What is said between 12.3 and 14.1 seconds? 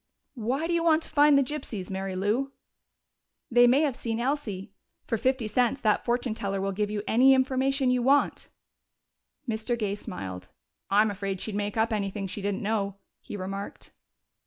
didn't know," he remarked.